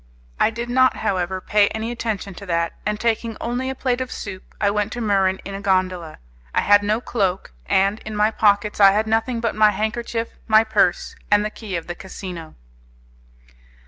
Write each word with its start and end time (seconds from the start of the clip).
I 0.39 0.49
did 0.49 0.67
not, 0.67 0.95
however, 0.95 1.39
pay 1.39 1.67
any 1.67 1.91
attention 1.91 2.33
to 2.33 2.45
that, 2.47 2.73
and 2.87 2.99
taking 2.99 3.37
only 3.39 3.69
a 3.69 3.75
plate 3.75 4.01
of 4.01 4.11
soup 4.11 4.55
I 4.59 4.71
went 4.71 4.91
to 4.93 4.99
Muran 4.99 5.39
in 5.45 5.53
a 5.53 5.61
gondola. 5.61 6.17
I 6.55 6.61
had 6.61 6.81
no 6.81 6.99
cloak, 7.01 7.53
and 7.67 7.99
in 7.99 8.15
my 8.15 8.31
pockets 8.31 8.79
I 8.79 8.93
had 8.93 9.05
nothing 9.05 9.39
but 9.41 9.53
my 9.53 9.69
handkerchief, 9.69 10.29
my 10.47 10.63
purse, 10.63 11.15
and 11.29 11.45
the 11.45 11.51
key 11.51 11.75
of 11.75 11.85
the 11.85 11.93
casino. 11.93 12.55